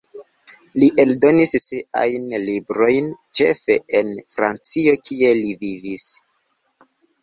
Li 0.79 0.87
eldonis 1.03 1.53
siajn 1.65 2.25
librojn 2.47 3.13
ĉefe 3.43 3.79
en 4.03 4.13
Francio, 4.35 5.01
kie 5.09 5.35
li 5.45 5.57
vivis. 5.65 6.13